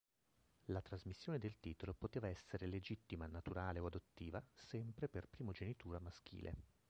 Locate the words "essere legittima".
2.27-3.27